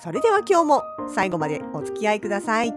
[0.00, 0.82] それでは今日も
[1.14, 2.74] 最後までお付き合いください。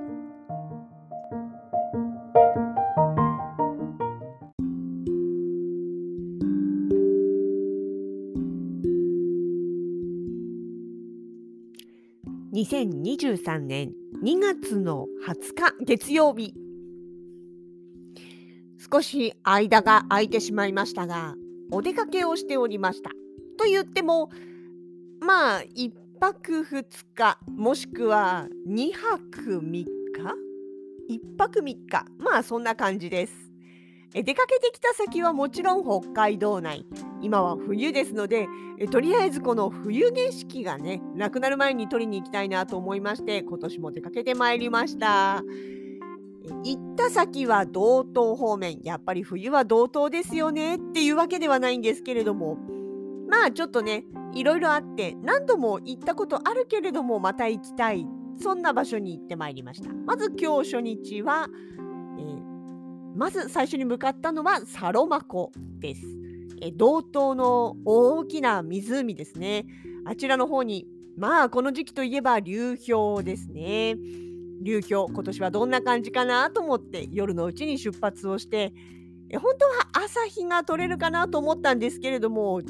[12.55, 13.91] 2023年
[14.23, 16.53] 2月の20日月曜日
[18.91, 21.35] 少し間が空いてしまいましたが
[21.71, 23.09] お出かけをしておりました
[23.57, 24.29] と言っても
[25.19, 29.85] まあ1泊2日もしくは2泊3日
[31.07, 32.05] ？1泊3日。
[32.17, 33.33] まあそんな感じです。
[34.15, 36.83] え出かけてきた先はもちろん北海道内。
[37.21, 38.47] 今は冬ですので
[38.79, 45.43] えとりあえずこの冬景色がねなくなる前に撮りに行きたいなと思いまして今年も出かけてまいりました。
[46.63, 48.79] 行った先は道東方面。
[48.81, 52.57] やっぱり冬は道東ですよねっていうわけではないんですけれども
[53.27, 58.05] まあちょっとねいろいろあって何度も行ったことあるけれどもまた行きたい
[58.41, 59.89] そんな場所に行ってまいりました。
[60.05, 61.47] まず今日初日は、
[62.17, 62.41] えー、
[63.15, 66.01] まず最初に向かったのはサロマ湖です、
[66.61, 69.65] えー、道東の大きな湖ですね。
[70.05, 70.85] あちらの方に
[71.17, 73.95] まあこの時期といえば流氷ですね。
[74.61, 78.73] 流氷今年はどんな感じかなと思って夜のうちに出発をして
[79.29, 82.61] え本当は朝日が撮れるかなと思ったんですけれども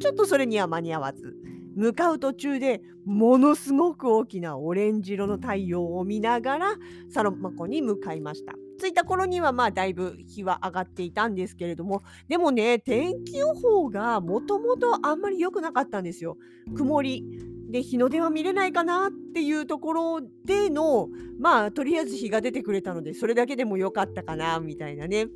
[0.00, 1.36] ちょっとそれには間に合わず
[1.76, 6.74] 向かう途中でものすごく大きなオレンジ色の太陽を見ながら
[7.08, 8.54] サロマ湖に向かいました。
[8.80, 16.38] 着いた頃にはまあだいぶ日は上がっていたんですけれどもでもね天気予報がもともとあんまり良くなかったんですよ。
[16.74, 17.24] 曇り
[17.70, 21.08] で日の出は見れないかなっていうところでの
[21.38, 25.26] まあとりあえず日が出てくれたのでそれだけでも良かったかなみたいなね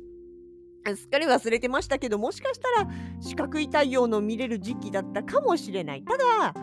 [0.95, 6.03] すっかり忘れてましたけどもしかしたら四角い太陽の見れる時期だったかもしれない。
[6.03, 6.53] ただ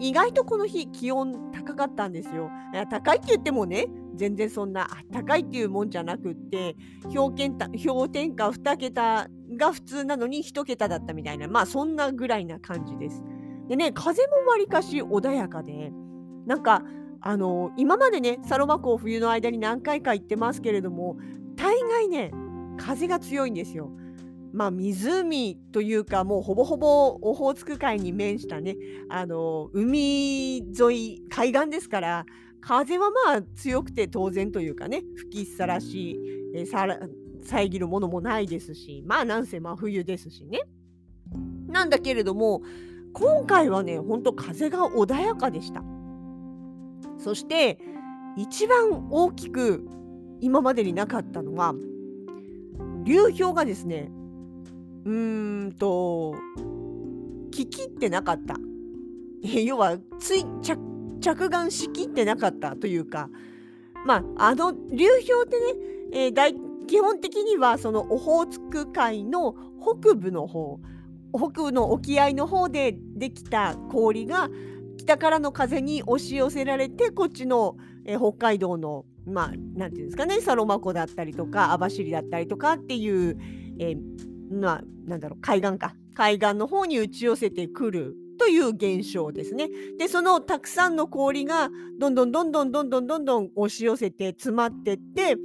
[0.00, 2.50] 意外とこの日気温高かったんですよ。
[2.88, 6.74] 高いって言ってもね全然そんな高いっていうもんじゃなくって
[7.14, 13.22] 氷点下2桁が普通なのに1桁だったみたいなまあそんなぐらいな感じです。
[13.68, 15.92] でね風もわりかし穏やかで
[16.46, 16.82] なんか
[17.20, 21.18] あの今までねサロマ湖を冬の間に何回か行ってますけれども
[21.56, 22.32] 大概ね
[22.80, 23.90] 風が強いんですよ。
[24.52, 28.76] まあ、湖というかもうほぼほぼオホーツク海に面したね
[29.08, 32.26] あの海沿い海岸ですから
[32.60, 36.18] 風はまあ強くて当然というかね吹きさらし、
[36.54, 36.98] えさら
[37.44, 40.62] 遮るものもないですしまあなんせ真冬ですしね。
[41.68, 42.62] なんだけれども
[43.12, 45.82] 今回はねほんと風が穏やかでした。
[47.18, 47.78] そして
[48.36, 49.86] 一番大きく
[50.40, 51.74] 今までになかったのは
[53.04, 54.10] 流氷がですね
[55.04, 56.34] うーんと
[57.50, 58.56] 聞きってなかった。
[59.64, 60.78] 要はつい着
[61.20, 63.30] 着岸しきってなかったというか
[64.06, 65.80] まああの流氷ってね、
[66.12, 66.54] えー、大
[66.86, 70.80] 基本的にはそのオホーツク海の北部の方
[71.32, 74.48] 北部の沖合の方でできた氷が
[74.96, 83.38] 北からの風に押し寄せられてこっちの、えー、北海道のまあ、なんていうんですかね、サロマ湖だったりとか、網走だったりとかっていう、
[83.78, 85.94] えー、まあ、なんだろう、海岸か。
[86.14, 89.68] 海岸の方に打ち寄せてくるという現象ですね。
[89.98, 95.36] で、そのたくさんの氷がどんどんどんどんどんどんどんどん押し寄せて詰まってって、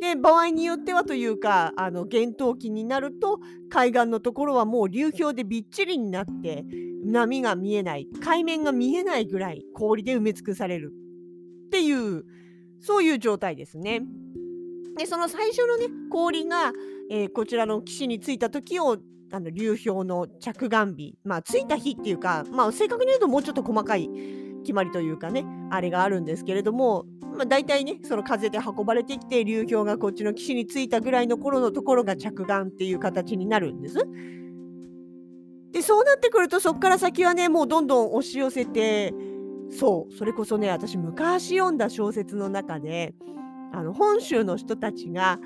[0.00, 6.64] で、場合によってはというか、あの、厳冬期になると、海岸のところはもう流氷でびっちりになって、
[7.04, 10.92] 波が見えない、海面が見えないぐらい氷で埋め尽くされる
[11.66, 12.24] っていう
[12.80, 14.02] そういう状態ですね。
[14.96, 16.72] でその最初のね氷が、
[17.10, 18.98] えー、こちらの岸に着いた時を
[19.30, 24.10] あの流氷の着岸日まあ着いた日っていうか、まあ、正確に言うともうちょっと細かい
[24.62, 27.04] 決まりというかねあれがあるんですけれども、
[27.36, 33.98] まあ、大体ねその風で運ばれてきて流氷がこっちの岸に着いたぐらいの頃のところが着岸っていう形になるんです。
[35.70, 39.12] でそうなってくるとそこから先はねもうどんどん押し寄せて
[39.70, 43.14] そうそれこそね私昔読んだ小説の中で
[43.72, 45.38] あの本州の人たちが、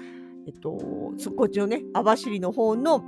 [0.47, 0.71] えっと、
[1.37, 3.03] こっちのね網走の方の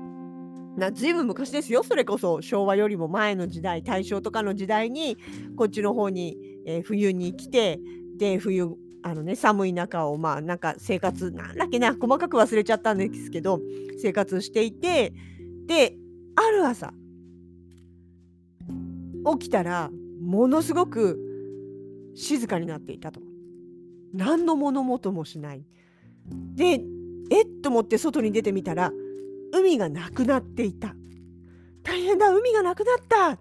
[0.76, 2.42] なずいぶん昔ですよそれこそ。
[2.42, 5.16] 昭和よりも前の時代大正とかの時代に
[5.56, 7.78] こっちの方に、えー、冬に来て
[8.18, 13.60] で冬あのね寒い中をまあなんか生活なんだっけな細かく忘れちゃったんですけど
[13.98, 15.12] 生活していて
[15.66, 15.96] で
[16.34, 16.92] ある朝
[19.38, 19.90] 起きたら
[20.34, 21.18] ものすごく
[22.14, 23.20] 静かになっていたと。
[24.12, 25.64] 何の物音もしない。
[26.54, 26.80] で
[27.30, 28.92] えっと思って外に出てみたら
[29.52, 30.94] 海がなくなっていた。
[31.82, 33.38] 大変だ海がなくなったっ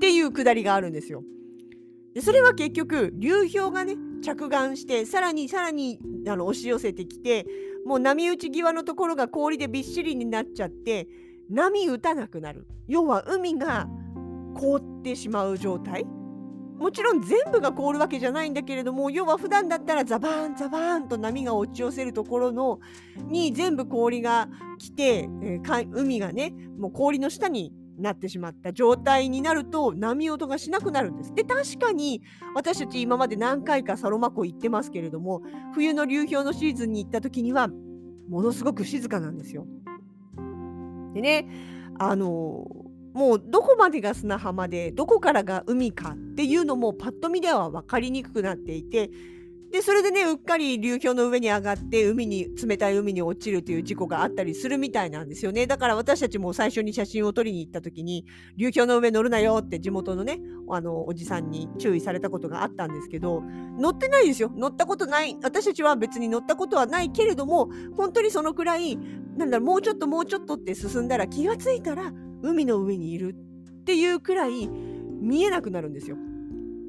[0.00, 1.22] ていうくだりがあるんですよ。
[2.14, 5.98] でそれは結局流氷がね着岸してさらにさらに
[6.28, 7.46] あの押し寄せてきて
[7.84, 11.08] もう波打ち際のところが氷でびっしりになっちゃって
[11.50, 13.88] 波打たなくなる要は海が
[14.56, 16.06] 凍ってしまう状態
[16.78, 22.80] もちろん全部が凍るわけじゃないんだけれども要は普段だったらザバーンザバーンと波が落ち寄せるところの
[23.28, 24.48] に全部氷が
[24.78, 31.34] 来て、えー、海がねもう氷の下になってしまった状態になると波音がしなくなるんです。
[31.34, 32.20] で確かに
[32.54, 35.40] 私たち今まで何回かサロマ湖行ってますけれども
[35.72, 37.68] 冬の流氷のシーズンに行った時には
[38.28, 39.66] ものすごく静かなんですよ。
[41.14, 41.48] でね
[41.98, 42.66] あの
[43.16, 49.10] もうどこまでが砂浜でどこからが海かっていうのもパッと見では分かりにくくなっていて
[49.72, 55.66] でそれでねうっかり流氷の上に上がって海に冷たい海に落ちるという事故があったりするみたいなんですよね。
[55.66, 58.26] だから私たちも最初に写真を撮りに行った時に
[58.58, 63.42] 流氷の上乗るなよって地元のねあのおじさんに注意されたことがあったんですけど
[63.78, 64.52] 乗ってないですよ。
[64.54, 65.36] 乗ったことない。
[65.42, 68.98] 私たちは別に乗ったことはないけれども本当にそのくらい
[69.36, 72.12] なんだろうもうちょっともうちょっとって進んだら気がついたら
[72.42, 76.16] 海の上にいるっていうくらい見えなくなるんですよ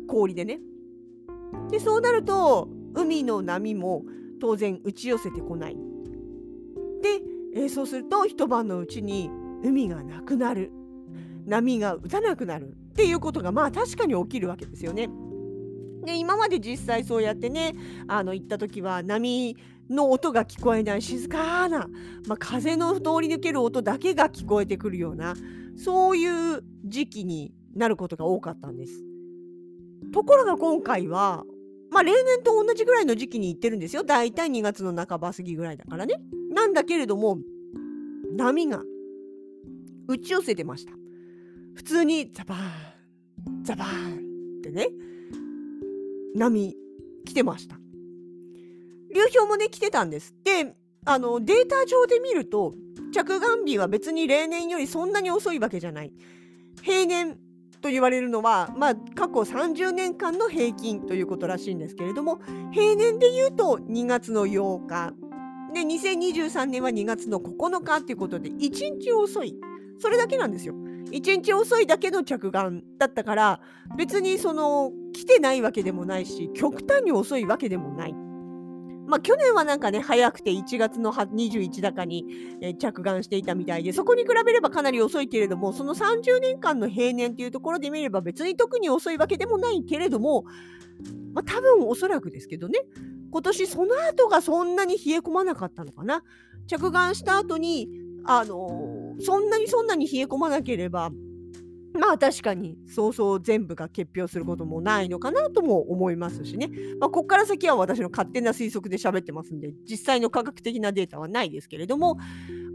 [0.07, 0.59] 氷でね。
[1.69, 4.03] でそうなると海の波も
[4.39, 5.75] 当然打ち寄せてこない。
[5.75, 7.21] で、
[7.53, 9.29] えー、そうすると一晩のうちに
[9.63, 10.71] 海がなくなる
[11.45, 15.09] 波が打たなくなるっていうことがまあ確かに起きるわけですよね。
[16.07, 17.75] で今まで実際そうやってね
[18.07, 19.55] あの行った時は波
[19.89, 21.87] の音が聞こえない静かな、
[22.27, 25.35] まあ、風の通り抜ける音だけが聞こえてくるような
[25.77, 29.03] そういう時期になることが多かったんです。
[30.13, 31.43] ところが今回は
[31.91, 34.03] まあ、例年と同じぐらいの時期に行ってるんですよ。
[34.03, 36.15] だいたい2月の半ば過ぎぐらいだからね。
[36.53, 37.39] なんだけれども、
[38.35, 38.83] 波が
[40.07, 40.91] 打ち寄せてました。
[41.75, 42.59] 普通にザバー
[43.61, 44.89] ン、ザバーンってね、
[46.37, 46.75] 波
[47.25, 47.77] 来てました。
[49.13, 50.35] 流氷もね、来てたんです。
[50.43, 50.75] で、
[51.05, 52.73] あの、データ上で見ると、
[53.13, 56.13] 着岸日は別に例年よりそんなに遅いわけじゃない。
[56.81, 57.37] 平年
[57.81, 62.39] と言われるのは、まあ、過去30年間の平均ということらしいんですけれども
[62.71, 65.13] 平年でいうと2月の8日
[65.73, 69.55] で2023年は2月の9日ということで1日遅い
[69.99, 70.75] それだけなんですよ。
[71.11, 73.59] 1日遅いだけの着岸だったから
[73.97, 78.27] 別にその来てないわけでもないし極端に遅いわけでもない。
[79.07, 82.25] まあ、去年はなんかね、早くて1月の21高に、
[82.77, 90.43] 着岸していたみたいで、そこに比べればかなり遅いけれども、その30年間の平年というところで見れば別に特に遅いわけでもないけれども、
[91.33, 92.81] まあ、多分おそらくですけどね、
[93.31, 96.21] 今年その後がそんなに冷え込まなかったのかな。
[96.67, 97.87] 着岸した後に、
[98.25, 101.11] あのー、そんなにそんなに冷え込まなければ、
[101.97, 106.69] まあ確かにそうそう全部が結氷することもないのかなとも思いますしね。
[106.99, 112.17] まあ、ここから先は私の勝手な推測で喋ってますんで実際の科学的なデータはないですけれども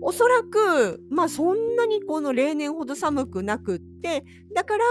[0.00, 4.24] おそらくまあそんなにこの例年ほど寒くなくって
[4.54, 4.84] だから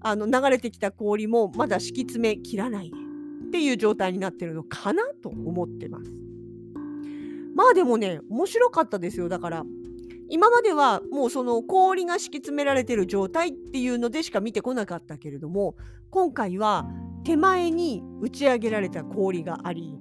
[0.00, 2.92] あの流れてきた氷もまだ敷き詰めきらない
[3.46, 6.12] っていう状態になってるのかなと思ってます。
[7.54, 9.64] まあでもね面白かったですよだから
[10.28, 15.76] 今まではもうその氷が敷き詰められてる状態っていうのでしか見てこなかったけれども
[16.10, 16.86] 今回は
[17.24, 19.98] 手前に打ち上げられた氷があり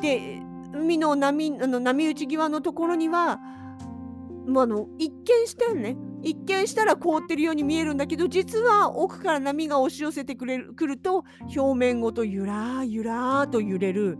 [0.00, 0.40] で
[0.72, 3.38] 海の波あの波打ち際のところには、
[4.46, 11.24] まあ、の一見してね一見したら凍ってるように見えるんだけど実は奥から波が押し寄せてくれるくると
[11.56, 14.18] 表面ごとゆらゆらと揺れる、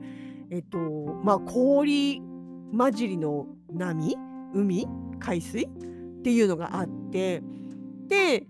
[0.51, 2.23] えっとまあ、氷
[2.77, 4.17] 混じりの波
[4.55, 4.87] 海
[5.19, 7.43] 海水っていうのがあって
[8.07, 8.47] で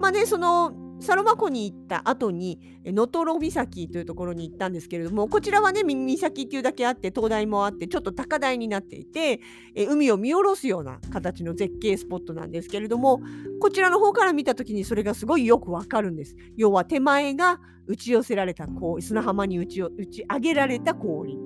[0.00, 9.40] まあねそのサロマ湖に行った後に能取岬というところに行ったんですけれどもこちらはね岬っていうだけあって灯台もあってちょっと高台になっていて
[9.74, 13.20] え海を見下ろすような形の絶景スポットなんですけれども
[13.60, 16.36] こちらの方から見た時にそれがすごいよくわかるんです。
[16.56, 21.36] 要は手前が打ち寄せられた氷砂浜に打ち打ち上げられた氷。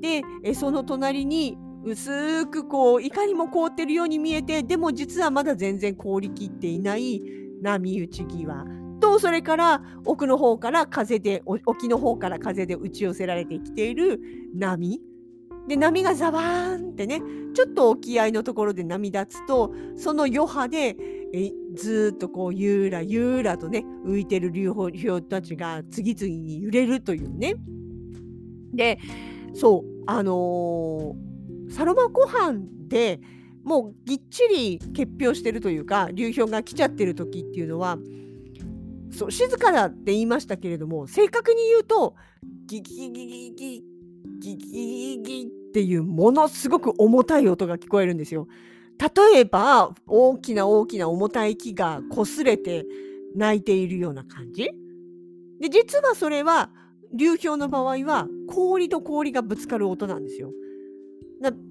[0.00, 7.22] でえその隣に薄くこういかにも凍ってるように見えてでも実はまだ全然凍りきっていない
[7.62, 8.64] 波打ち際
[9.00, 14.20] とそれから奥の方から風で沖の方から風で打ち寄せられてきている
[14.54, 15.00] 波
[15.68, 17.22] で波がザバーンってね
[17.54, 20.96] ちょっと沖合のところで波立つとその余波で
[21.32, 27.54] えずっとこうゆーらゆーらとね浮いてる流氷たちが次々に揺れるというね。
[28.72, 28.98] で
[29.54, 31.29] そうあのー、
[31.70, 33.20] サロマ湖畔で
[33.64, 37.98] もうぎっちり結氷してるというか流氷が来ちゃってる時っていうのは
[39.12, 42.14] そう静かだって言いましたけれども正確に言うと
[42.66, 43.84] ギギギギギ
[44.40, 48.48] ギギギっていうものすごく重たい音が聞こえるんですよ。
[48.98, 52.84] 例えば大きな大きな重たい木が擦れて
[53.34, 54.70] 鳴いているような感じ
[55.58, 56.70] で実はそれは
[57.14, 60.52] 流氷の場合は氷と氷がぶつかる音なんですよ。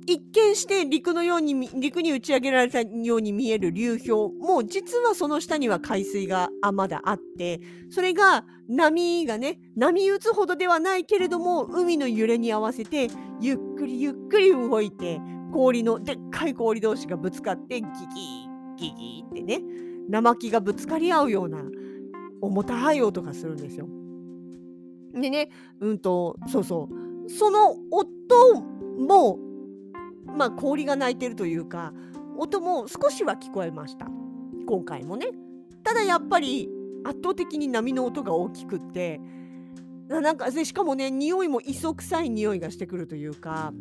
[0.08, 7.60] 一見して陸のように陸に打ち上げられたように見える流氷も実はその下には海水がまだあって
[7.92, 13.10] それが波がね波打つほどではないけれども海の揺れに合わせて
[13.40, 15.22] ゆっくりゆっくり動いて
[15.54, 17.88] 氷のでっかい氷同士がぶつかってギ
[18.80, 19.62] ギギギってね
[20.10, 21.62] 生木がぶつかり合うような
[22.42, 23.88] 重たい音がするんですよ。
[25.14, 25.50] でね
[25.80, 28.64] うんとそうそうその音
[29.00, 29.38] も
[30.36, 31.94] まあ氷が鳴いてるというか
[32.38, 34.08] 音も少しは聞こえました
[34.66, 35.28] 今回もね。
[35.84, 36.70] ただやっぱり
[37.04, 39.20] 圧倒的に波の音が大きくって
[40.08, 43.74] なんかしかもね匂いも磯臭い匂いがしてくるというか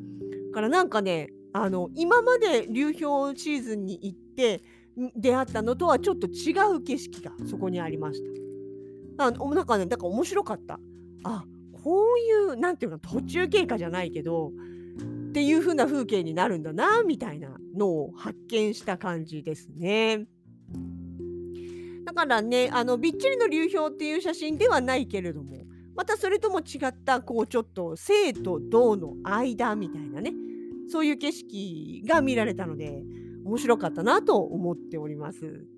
[0.52, 4.62] からなんかねあの今まで流氷シーズンに行って
[5.16, 8.20] 出会ったのとはちょっと違う景色がそこにありまし
[9.16, 9.24] た。
[9.26, 10.78] あなんかねだから面白かった。
[11.24, 11.44] あ
[11.84, 14.52] こういうなんていうか途中経過じゃないけど
[15.38, 20.26] っていう風な風景になるんだなみたいなのを発見した感じですね。
[22.04, 25.54] だからねあのびっちりの流氷っていう写真ではないけれども
[25.94, 30.32] またそれとも違ったこうちょっと生と銅の間みたいなね
[30.90, 33.00] そういう景色が見られたので
[33.44, 35.68] 面白かったなと思っております。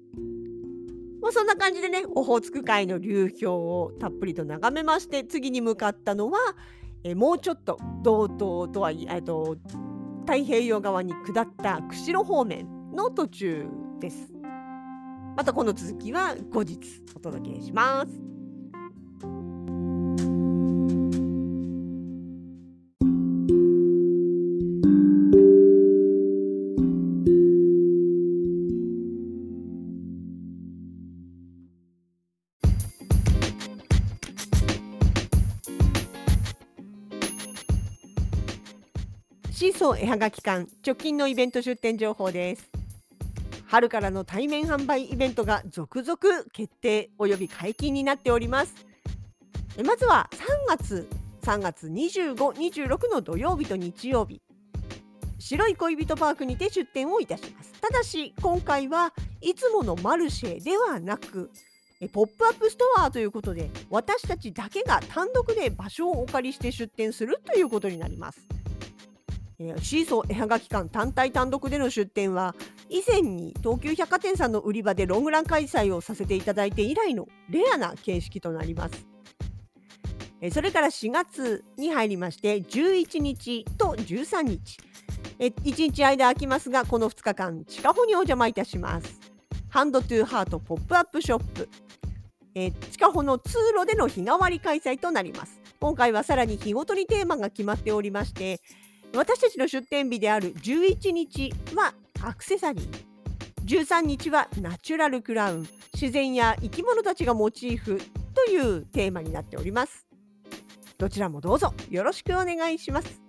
[1.21, 6.39] まあ、そんな感じでねオホーツク海の流氷をたっぷりと眺めまして次に向かったのは
[7.03, 9.57] えもうちょっと道東とはいえと
[10.27, 13.67] 太平洋側に下った釧路方面の途中
[14.01, 14.33] です。
[15.37, 16.79] またこの続きは後日
[17.15, 18.30] お届けします。
[39.61, 42.71] シーソー絵はがき館直近のイベント出店情報です。
[43.67, 46.17] 春からの対面販売イベントが続々
[46.51, 48.75] 決定および解禁になっております。
[49.85, 51.07] まずは3月
[51.43, 54.41] 3月25、26の土曜日と日曜日。
[55.39, 57.75] 白い恋人パークにて出店をいたします。
[57.83, 59.13] ただし今回は
[59.43, 61.51] いつものマルシェではなく
[62.15, 68.41] ポップアップストアということで私たちだけが単独で場所をお借りして出店するということになります、
[69.83, 72.55] シーソー絵はがき館単体単独での出店は
[72.89, 79.07] 以前に東急百貨店さんの売り場でロングラン開催をさせていただいて以来のレアな形式となります。
[80.41, 84.79] えそれから4月に入りまして11日と13日
[85.39, 89.21] え1日間空きますがこの2日間チカホにお邪魔いたします。
[89.69, 91.69] ハンドトゥーハートポップアップショップ
[92.55, 95.61] えチカホの通路での日替わり開催となります。
[95.81, 98.61] 今回はさらに日ごとにテーマが決まっておりまして
[99.15, 103.11] 私たちの出店日である11日はアクセサリー。
[103.65, 105.69] 13日はナチュラルクラウン。
[105.93, 108.01] 自然や生き物たちがモチーフ
[108.35, 110.07] というテーマになっております。
[110.97, 113.21] どちらもどうぞよろしくお願いします。